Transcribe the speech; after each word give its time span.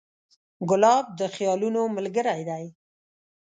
ګلاب 0.69 1.05
د 1.19 1.21
خیالونو 1.35 1.81
ملګری 1.95 2.41
دی. 2.49 2.65